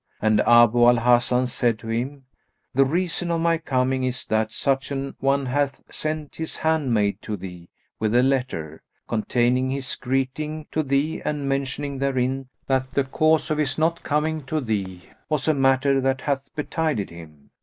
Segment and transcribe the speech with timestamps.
[0.19, 2.25] And Abu al Hasan said to him,
[2.73, 7.37] "The reason of my coming is that such an one hath sent his handmaid to
[7.37, 13.51] thee with a letter, containing his greeting to thee and mentioning therein that the cause
[13.51, 17.51] of his not coming to thee was a matter that hath betided him.